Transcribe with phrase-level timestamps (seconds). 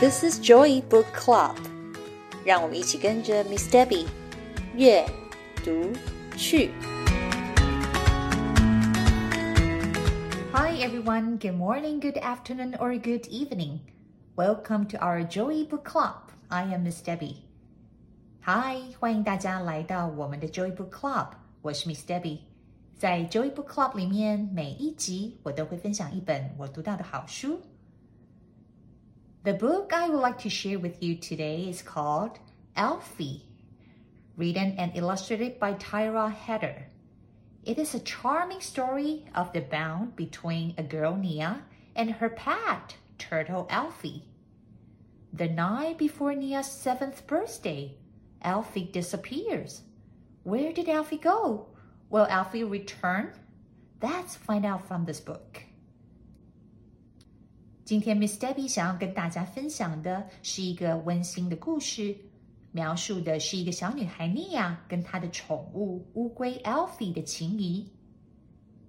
[0.00, 1.54] This is Joy Book Club，
[2.44, 4.06] 让我们一起跟着 Miss Debbie
[4.74, 5.06] 阅
[5.62, 5.92] 读
[6.34, 6.70] 去。
[10.52, 13.80] Hi everyone, good morning, good afternoon, or good evening.
[14.34, 16.30] Welcome to our Joy Book Club.
[16.48, 17.36] I am Miss Debbie.
[18.44, 21.28] Hi，欢迎大家来到我们的 Joy Book Club。
[21.60, 22.38] 我是 Miss Debbie。
[22.96, 27.60] 在 Joy Book Club 里面，每一集我都会分享一本我读到的好书。
[29.43, 32.37] The book I would like to share with you today is called
[32.75, 33.47] Alfie,
[34.37, 36.85] written and illustrated by Thyra Heder.
[37.63, 41.63] It is a charming story of the bond between a girl Nia
[41.95, 44.25] and her pet turtle Alfie.
[45.33, 47.95] The night before Nia's seventh birthday,
[48.43, 49.81] Alfie disappears.
[50.43, 51.65] Where did Alfie go?
[52.11, 53.33] Will Alfie return?
[54.03, 55.63] Let's find out from this book.
[57.91, 62.15] 今天 Miss Debbie 想要跟大家分享的是一个温馨的故事，
[62.71, 67.91] 描述的是一个小女孩妮亚跟她的宠物乌龟 Alfie 的情谊。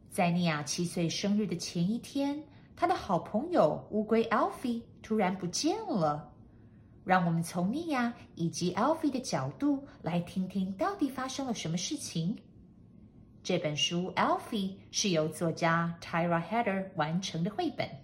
[0.09, 2.41] 在妮亚七岁生日的前一天，
[2.77, 6.33] 她的好朋友乌龟 Alfie 突然不见了。
[7.03, 12.39] 让我们从妮亚以及 Alfie 的角度来听听到底发生了什么事情。
[13.43, 18.02] 这本书 Alfie 是由作家 Tyra Hatter 完成的绘本。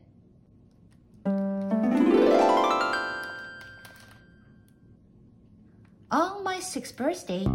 [6.11, 7.45] On my sixth birthday,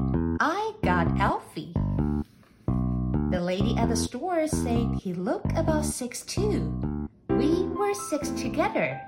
[0.41, 1.73] I got Alfie.
[3.31, 6.73] The lady at the store said he looked about six too.
[7.29, 8.99] We were six together.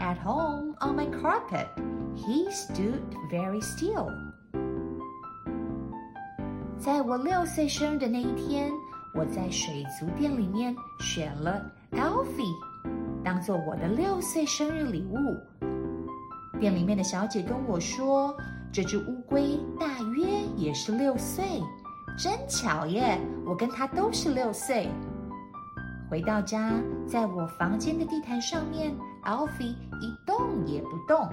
[0.00, 1.68] At home on my carpet,
[2.14, 4.10] he stood very still.
[6.76, 8.70] 在我六岁生日的那一天，
[9.14, 12.54] 我在水族店里面选了 Alfie
[13.24, 15.36] 当做我的六岁生日礼物。
[16.60, 18.36] 店里面的小姐跟我说，
[18.72, 21.44] 这只乌龟大约也是六岁，
[22.18, 23.18] 真巧耶！
[23.44, 24.88] 我跟它都是六岁。
[26.08, 26.70] 回到家，
[27.08, 28.94] 在我房间的地毯上面，
[29.24, 31.28] Alfie 一动也不动。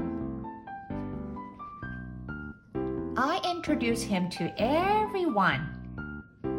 [3.16, 5.62] I introduced him to everyone.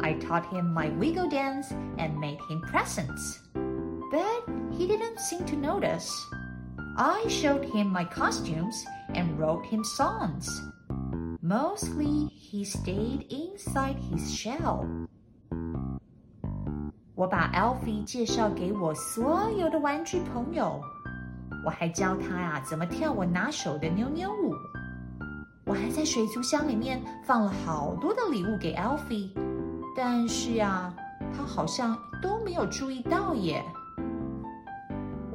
[0.01, 3.39] I taught him my wiggle dance and made him presents.
[4.11, 4.45] But
[4.77, 6.09] he didn't seem to notice.
[6.95, 8.85] I showed him my costumes
[9.15, 10.47] and wrote him songs.
[11.41, 14.85] Mostly he stayed inside his shell.
[17.15, 20.81] 我把 Alfie 介绍给我所有的玩具朋友，
[21.65, 24.53] 我还教他呀怎么跳我拿手的扭扭舞。
[25.65, 29.29] 我还在水族箱里面放了好多的礼物给 Alfie，
[29.95, 30.93] 但是呀，
[31.35, 33.63] 他好像都没有注意到耶。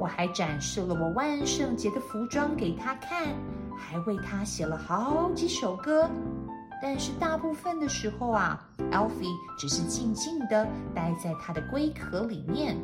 [0.03, 3.27] 我还展示了我万圣节的服装给他看，
[3.77, 6.09] 还为他写了好几首歌。
[6.81, 12.77] 但是大部分的时候啊，Alfie 只是静静的待在他的龟壳里面。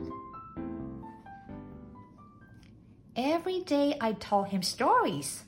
[3.15, 5.43] Every day I told him stories,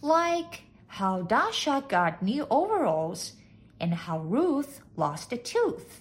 [0.00, 3.34] like how Dasha got new overalls,
[3.78, 6.00] and how Ruth lost a tooth,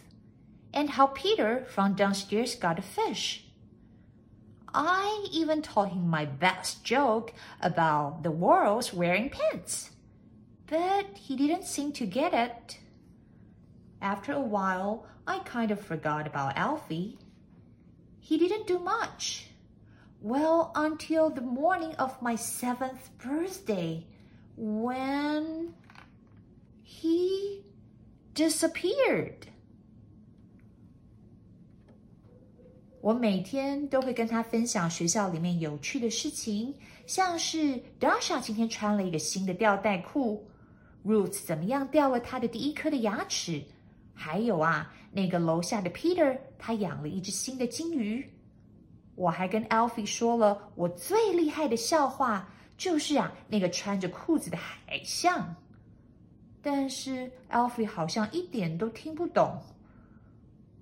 [0.72, 3.42] and how Peter from downstairs got a fish.
[4.81, 9.91] I even told him my best joke about the world's wearing pants.
[10.69, 12.78] But he didn't seem to get it.
[14.00, 17.19] After a while, I kind of forgot about Alfie.
[18.21, 19.49] He didn't do much.
[20.21, 24.06] Well, until the morning of my seventh birthday,
[24.56, 25.75] when
[26.84, 27.65] he
[28.33, 29.48] disappeared.
[33.01, 36.75] 我每天都会跟他分享学校里面有趣的事情，
[37.07, 40.45] 像是 Dasha 今天穿了一个新的吊带裤
[41.05, 43.63] ，Ruth 怎么样掉了他的第一颗的牙齿，
[44.15, 48.29] 还有啊，那个楼下的 Peter 他养了一只新的金鱼。
[49.15, 55.55] 我还跟 Alfie 说了我最厉害的笑话，就是啊，那个穿着裤子的海象。
[56.61, 59.56] 但是 Alfie 好像一点都听不懂。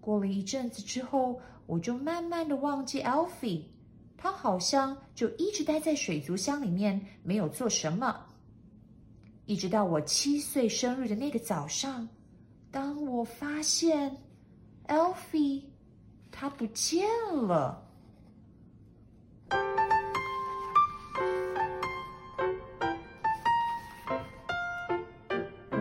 [0.05, 1.39] 过了一阵子之后。
[1.67, 3.63] 我就慢慢的忘记 Alfie，
[4.17, 8.25] 他好像就一直待在水族箱里面，没有做什么。
[9.45, 12.09] 一直到我七岁生日的那个早上，
[12.71, 14.17] 当我发现
[14.87, 15.63] Alfie
[16.29, 17.87] 他不见了。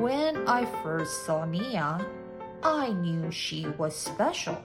[0.00, 2.00] When I first saw Nia,
[2.67, 4.57] I knew she was special.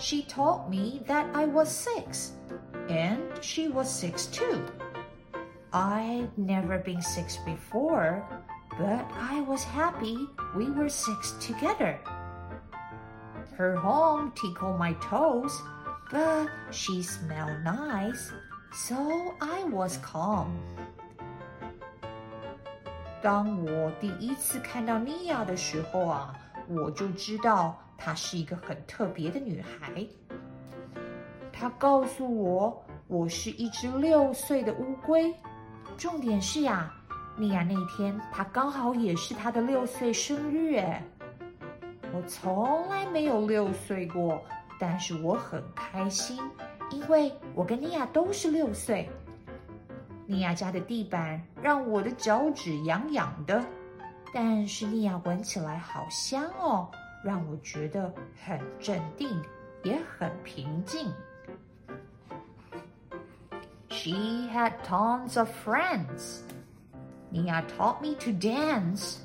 [0.00, 2.32] She told me that I was six,
[2.88, 4.66] and she was six too.
[5.72, 8.26] I'd never been six before,
[8.76, 10.26] but I was happy
[10.56, 12.00] we were six together.
[13.56, 15.56] Her home tickled my toes,
[16.10, 18.32] but she smelled nice,
[18.72, 20.58] so I was calm.
[23.22, 26.34] 当我第一次看到妮亚的时候啊，
[26.66, 30.04] 我就知道她是一个很特别的女孩。
[31.52, 35.32] 她告诉我，我是一只六岁的乌龟。
[35.96, 36.92] 重点是呀，
[37.36, 41.00] 妮亚那天她刚好也是她的六岁生日哎。
[42.12, 44.42] 我从来没有六岁过，
[44.80, 46.36] 但是我很开心，
[46.90, 49.08] 因为我跟妮亚都是六岁。
[50.25, 53.63] 妮亚家的地板让我的脚趾痒痒的，
[54.33, 56.89] 但是妮亚闻起来好香哦，
[57.23, 58.13] 让我觉得
[58.45, 59.29] 很镇定，
[59.83, 61.11] 也很平静。
[63.89, 66.41] She had tons of friends.
[67.31, 69.17] Nia taught me to dance.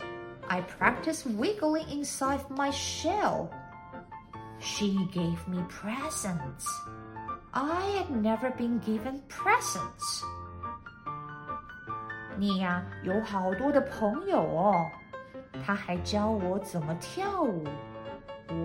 [0.49, 3.49] I practiced wiggling inside my shell.
[4.61, 6.67] She gave me presents.
[7.53, 10.25] I had never been given presents.
[12.38, 14.86] 你呀，有好多的朋友哦。
[15.66, 17.64] 他还教我怎么跳舞。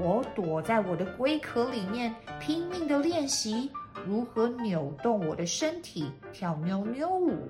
[0.03, 3.71] 我躲在我的龟壳里面，拼命的练习
[4.07, 7.49] 如何扭动我的身体，跳妞妞舞。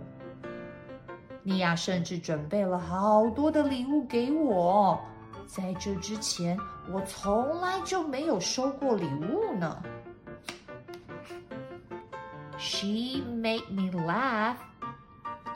[1.42, 4.98] 尼亚甚至准备了好多的礼物给我。
[5.44, 6.56] 在这之前，
[6.90, 9.82] 我从来就没有收过礼物呢。
[12.56, 14.54] She made me laugh.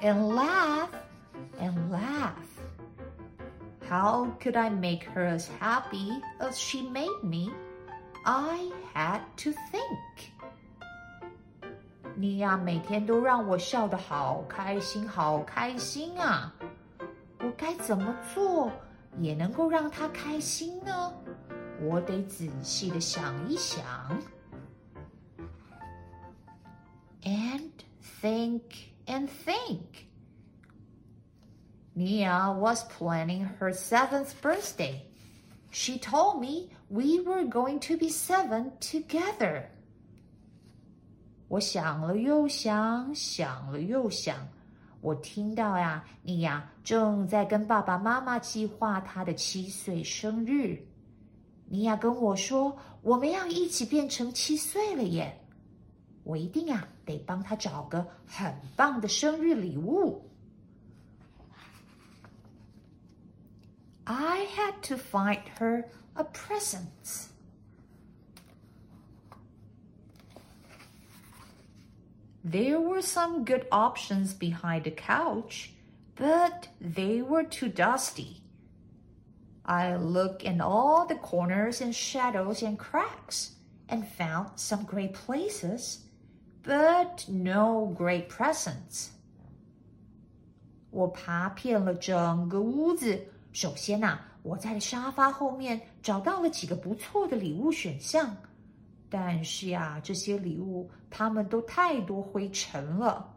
[0.02, 0.90] and laugh
[1.60, 2.34] and laugh.
[3.90, 7.52] How could I make her as happy as she made me?
[8.26, 10.32] I had to think.
[12.16, 16.54] 你呀，每天都让我笑得好开心，好开心啊！
[17.40, 18.72] 我该怎么做
[19.20, 21.14] 也能够让她开心呢？
[21.82, 23.84] 我得仔细的想一想。
[27.24, 27.72] And
[28.22, 28.62] think
[29.07, 30.09] and think.
[31.95, 35.03] Nia was planning her seventh birthday.
[35.71, 39.65] She told me we were going to be seven together.
[41.49, 44.37] 我想了又想，想了又想，
[45.01, 50.79] 我听到呀，你呀正在跟爸爸妈妈计划他的七岁生日。
[51.69, 55.41] 你呀跟我说，我们要一起变成七岁了耶。
[56.26, 60.28] 我一定啊得帮他找个很棒的生日礼物。
[64.06, 65.86] I had to find her
[66.16, 67.30] a present.
[72.44, 75.74] There were some good options behind the couch,
[76.16, 78.42] but they were too dusty.
[79.64, 83.52] I looked in all the corners and shadows and cracks
[83.88, 86.00] and found some great places
[86.67, 89.11] but no great presents.
[90.91, 93.21] 我爬遍了整个屋子。
[93.53, 98.37] 首先呐、我在沙发后面找到了几个不错的礼物选项，
[99.09, 103.33] 但是呀，这些礼物它们都太多灰尘了。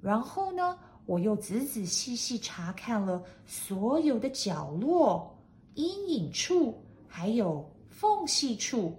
[0.00, 5.36] 然后呢，我又仔仔细细查看了所有的角落、
[5.74, 8.96] 阴影处，还有缝隙处，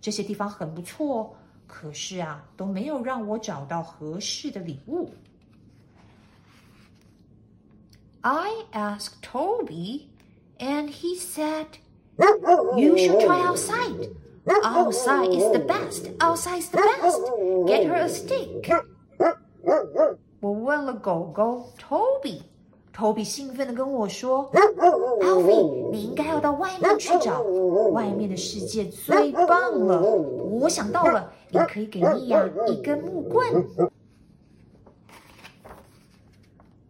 [0.00, 1.36] 这些地方很不错。
[1.71, 5.09] 可是啊，都没有让我找到合适的礼物。
[8.21, 10.07] I asked Toby,
[10.59, 11.67] and he said,
[12.17, 14.09] "You should try outside.
[14.63, 16.09] Outside is the best.
[16.19, 17.21] Outside is the best.
[17.65, 18.83] Get her a stick."
[20.39, 24.49] 我问了狗狗 Toby。Toby 兴奋的跟我说：“
[25.21, 27.41] Alfie，你应该要到外面去找，
[27.91, 30.01] 外面的世界最棒了。
[30.01, 33.65] 我想到了， 你可以给妮亚一根木棍。”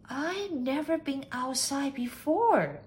[0.08, 2.80] I've never been outside before.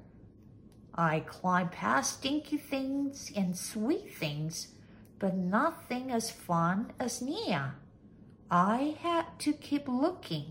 [0.91, 4.69] I climbed past stinky things and sweet things,
[5.19, 7.75] but nothing as fun as Nia.
[8.49, 10.45] I had to keep looking.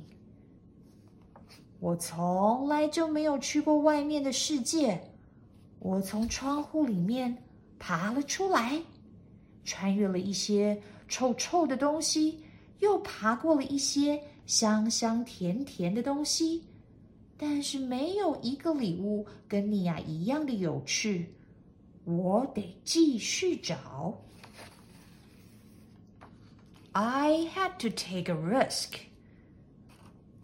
[1.81, 5.03] 我从来就没有去过外面的世界。
[5.81, 7.43] 我从窗户里面
[7.79, 8.83] 爬了出来，
[9.65, 12.45] 穿越了一些 臭臭的东西，
[12.79, 16.65] 又爬过了一些香香甜甜的东西，
[17.37, 21.35] 但是没有一个礼物跟尼亚一样的有趣。
[22.05, 24.21] 我得继续找。
[26.93, 28.99] I had to take a risk.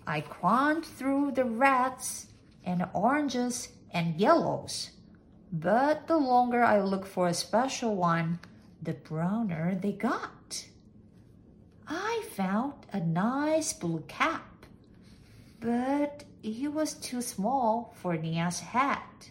[0.05, 2.27] I climbed through the reds
[2.65, 4.91] and oranges and yellows.
[5.51, 8.39] But the longer I looked for a special one,
[8.83, 10.67] the browner they got.
[11.87, 14.67] I found a nice blue cap,
[15.61, 19.31] but it was too small for Nia's hat.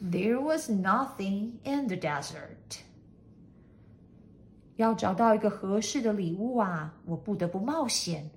[0.00, 2.82] There was nothing in the desert.
[4.76, 8.30] 要找到一个合适的礼物啊，我不得不冒险。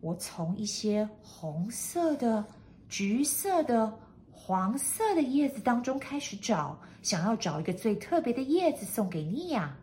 [0.00, 2.44] 我从一些红色的、
[2.88, 3.98] 橘色的、
[4.49, 9.77] 黄色的叶子当中开始找，想要找一个最特别的叶子送给妮亚。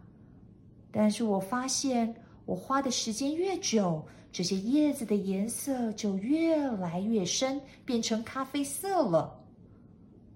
[0.90, 2.12] 但是我发现，
[2.46, 9.38] 我花的时间越久，这些叶子的颜色就越来越深，变成咖啡色了。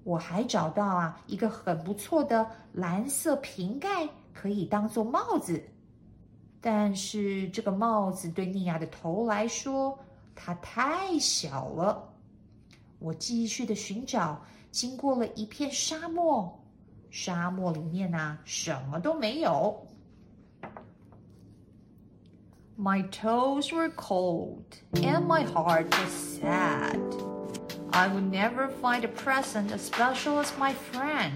[0.04, 4.08] 我还找到啊，一个很不错的蓝色瓶盖。
[4.32, 5.60] 可以当做帽子，
[6.60, 9.98] 但是这个帽子对妮亚的头来说，
[10.36, 12.09] 它太小了。
[12.99, 14.41] 我继续的寻找，
[14.71, 16.63] 经过了一片沙漠，
[17.09, 19.85] 沙漠里面啊，什么都没有。
[22.77, 26.99] My toes were cold and my heart was sad.
[27.91, 31.31] I would never find a present as special as my friend.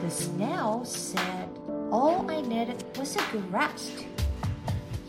[0.00, 1.48] The snail said
[1.90, 4.06] all I needed was a good rest.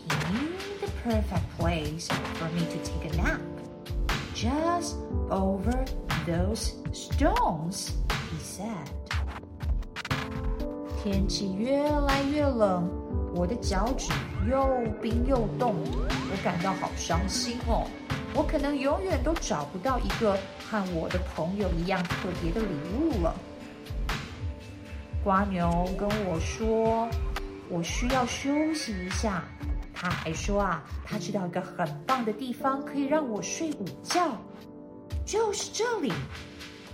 [0.04, 2.65] He knew the perfect place for me
[5.29, 5.85] Over
[6.25, 8.87] those stones, he said.
[11.01, 12.87] 天气越来越冷，
[13.35, 14.13] 我的脚趾
[14.49, 14.67] 又
[15.01, 17.87] 冰又冻，我感到好伤心哦。
[18.35, 20.37] 我可能永远都找不到一个
[20.69, 22.67] 和我的朋友一样特别的礼
[22.99, 23.33] 物了。
[25.23, 27.07] 瓜牛跟我说
[27.69, 29.43] ：“我需要休息一下。”
[29.99, 34.37] 他还说：“啊，他知道一个很棒的地方可以让我睡午觉，
[35.25, 36.13] 就是这里，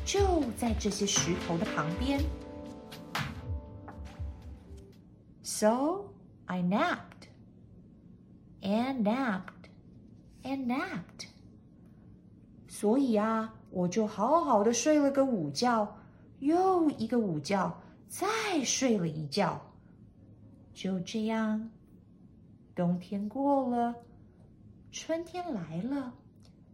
[0.05, 2.23] 就在这些石头的旁边。”
[5.43, 6.05] So
[6.45, 7.27] I napped
[8.61, 9.67] and napped
[10.43, 11.27] and napped。
[12.69, 15.93] 所以啊，我就好好的睡了个午觉，
[16.39, 17.69] 又一个午觉。
[18.07, 18.27] 再
[18.63, 19.59] 睡了一觉，
[20.71, 21.69] 就这样，
[22.74, 23.94] 冬天过了，
[24.90, 26.12] 春天来了。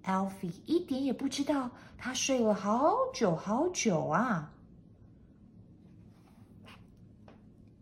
[0.05, 4.53] Alfie 一点也不知道，他睡了好久好久啊。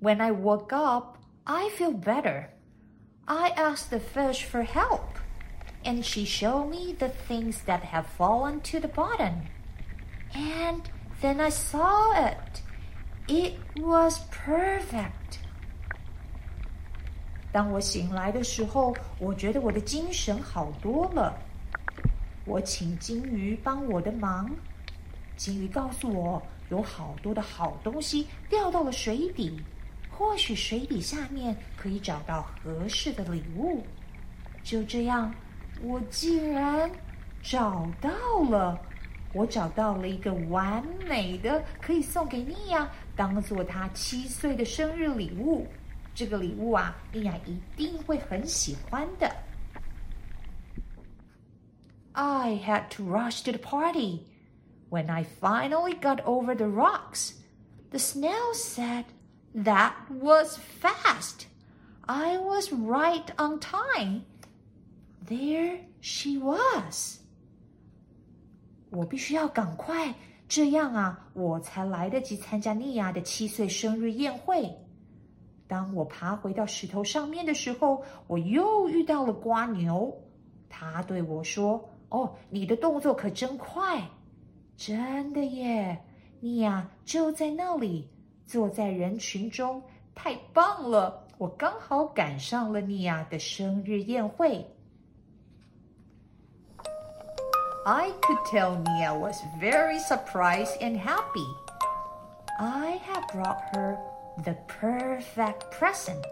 [0.01, 2.49] When I woke up, I feel better.
[3.25, 5.19] I asked the fish for help,
[5.85, 9.43] and she showed me the things that have fallen to the bottom.
[10.33, 10.83] And
[11.21, 12.63] then I saw it.
[13.29, 15.39] It was perfect。
[17.58, 21.36] 当我醒来的时候，我觉得我的精神好多了。
[22.46, 24.48] 我请金鱼帮我的忙，
[25.36, 29.60] 金鱼告诉我有好多的好东西掉到了水底，
[30.08, 33.84] 或许水底下面可以找到合适的礼物。
[34.62, 35.34] 就这样，
[35.82, 36.88] 我竟然
[37.42, 38.12] 找到
[38.48, 38.80] 了。
[39.34, 45.66] 我找到了一个完美的可以送给妮亚，当做她七岁的生日礼物。
[46.17, 49.35] 这个礼物啊，妮亚一定会很喜欢的。
[52.13, 54.27] I had to rush to the party.
[54.91, 57.33] When I finally got over the rocks,
[57.91, 59.07] the snail said,
[59.55, 61.47] That was fast.
[62.07, 64.25] I was right on time.
[65.27, 67.19] There she was.
[68.91, 70.15] 我必须要赶快，
[70.49, 74.71] 这样啊，我才来得及参加妮亚的七岁生日宴会。
[75.67, 80.15] 当我爬回到石头上面的时候，我又遇到了瓜牛。
[80.69, 84.03] 他对我说：“哦，你的动作可真快，
[84.77, 85.99] 真的耶！
[86.41, 88.09] 妮亚就在那里，
[88.45, 89.83] 坐在人群中，
[90.15, 91.25] 太棒了！
[91.39, 94.67] 我刚好赶上了妮亚的生日宴会。”
[97.85, 101.47] I could tell Nia was very surprised and happy.
[102.59, 103.97] I had brought her
[104.45, 106.25] the perfect present.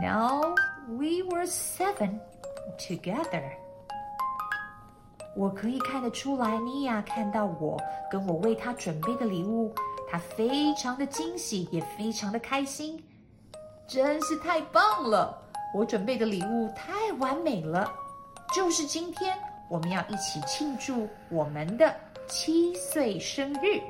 [0.00, 0.54] Now
[0.88, 2.20] we were seven
[2.78, 3.42] together.
[5.36, 7.80] 我可以看得出来，妮亚看到我
[8.10, 9.72] 跟我为她准备的礼物，
[10.10, 13.02] 她非常的惊喜，也非常的开心，
[13.86, 15.40] 真是太棒了！
[15.74, 17.92] 我准备的礼物太完美了，
[18.54, 19.36] 就是今天
[19.68, 21.94] 我们要一起庆祝我们的
[22.26, 23.80] 七岁生日。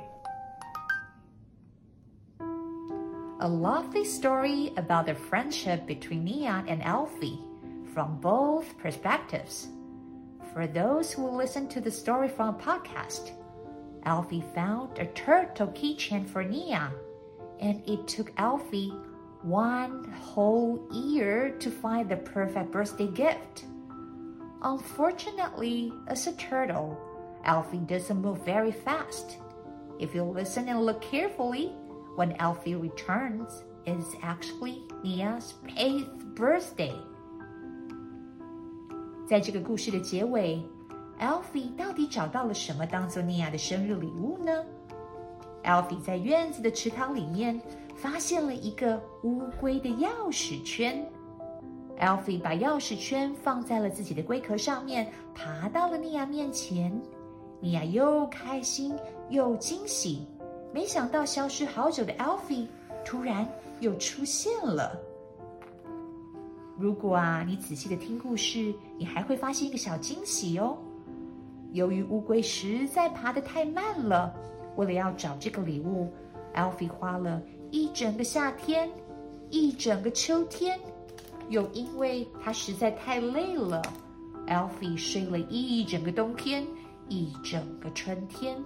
[3.43, 7.41] A lovely story about the friendship between Nia and Alfie
[7.93, 9.67] from both perspectives.
[10.53, 13.31] For those who listen to the story from a podcast,
[14.05, 16.89] Alfie found a turtle keychain for Nia,
[17.59, 18.93] and it took Alfie
[19.41, 23.65] one whole year to find the perfect birthday gift.
[24.61, 26.97] Unfortunately, as a turtle,
[27.43, 29.35] Alfie doesn't move very fast.
[29.99, 31.73] If you listen and look carefully,
[32.15, 36.93] when Alfie returns, it's actually Nia's eighth birthday.
[39.27, 40.61] 在这个故事的结尾
[41.19, 44.63] ，Alfie 到底找到了什么当做尼亚的生日礼物呢
[45.63, 47.59] ？Alfie 在院子的池塘里面
[47.95, 51.05] 发现了一个乌龟的钥匙圈。
[51.99, 57.01] Alfie 把钥匙圈放在了自己的龟壳上面，爬到了尼亚面前。
[57.61, 58.93] 尼亚又开心
[59.29, 60.27] 又惊喜，
[60.73, 62.67] 没想到消失好久的 Alfie
[63.05, 63.47] 突然
[63.79, 64.99] 又出现了。
[66.77, 70.75] 如果啊，你仔细的听故事，你还会发现一个小惊喜哦。
[71.73, 74.33] 由于乌龟实在爬得太慢了，
[74.75, 76.11] 为了要找这个礼物
[76.55, 78.89] ，Alfie 花了一整个夏天，
[79.51, 80.79] 一整个秋天，
[81.49, 83.79] 又因为他实在太累了
[84.47, 86.65] ，Alfie 睡了一整个冬天。
[87.09, 88.57] 一整个春天，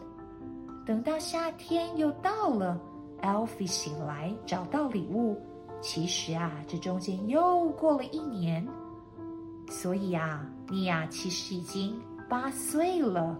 [0.88, 2.80] 等到夏天又到了
[3.22, 5.38] ，Alfie 醒来找到礼物。
[5.82, 8.66] 其实啊，这中间又过了一年，
[9.70, 13.38] 所以啊，尼亚其实已经八岁了。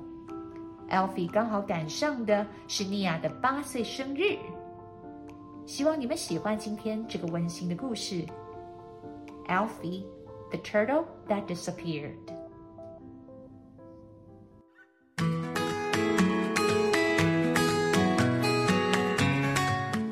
[0.90, 4.38] Alfie 刚好赶上的是尼亚的八岁生日。
[5.66, 8.26] 希望你们喜欢今天这个温馨的故事。
[9.48, 10.04] Alfie,
[10.52, 12.12] the turtle that disappeared.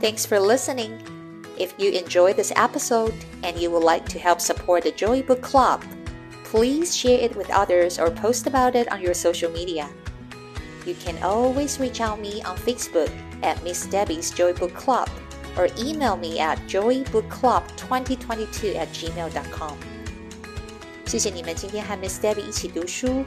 [0.04, 0.98] Thanks for listening.
[1.58, 3.12] If you enjoyed this episode
[3.42, 5.82] and you would like to help support the Joy Book Club,
[6.44, 9.90] please share it with others or post about it on your social media.
[10.86, 13.10] You can always reach out me on Facebook
[13.42, 15.10] at Miss Debbie's Joy Book Club
[15.58, 19.76] or email me at joybookclub2022 at gmail.com.
[21.04, 23.26] 谢谢你们今天和 Miss Debbie 一起读书，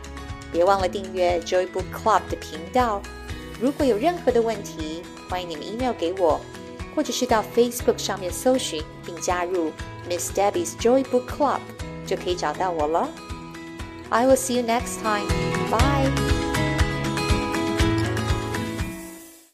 [0.51, 3.03] 别忘了订阅 Joy Book Club 的频道。
[3.61, 6.41] 如果有任何的问题，欢迎你们 email 给我。
[6.97, 9.71] 或者是到 Facebook 上面搜寻并加入
[10.09, 11.59] Miss Debbie's Joy Book Club，
[12.05, 13.09] 就可以找到我了。
[14.09, 15.27] I will see you next time.
[15.69, 16.26] Bye.